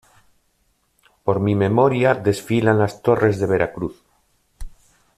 por 1.23 1.39
mi 1.39 1.53
memoria 1.53 2.15
desfilan 2.15 2.79
las 2.79 3.03
torres 3.03 3.39
de 3.39 3.45
Veracruz 3.45 4.03